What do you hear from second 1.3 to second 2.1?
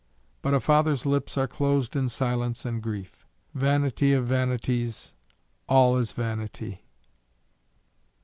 are closed in